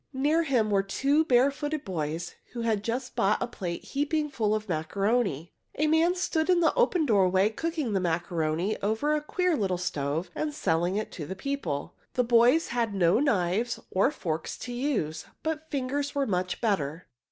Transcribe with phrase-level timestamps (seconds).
[0.13, 4.67] Near him were two barefooted boys who had just bought a plate heaping full of
[4.67, 5.53] macaroni.
[5.77, 10.31] A man stood in an open doorway cooking the macaroni over a queer little stove
[10.33, 11.93] and selling it to the people.
[12.15, 17.05] The boys had no knives or forks to use, but fingers were much better.